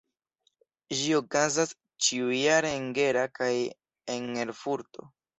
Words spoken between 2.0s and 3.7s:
ĉiujare en Gera kaj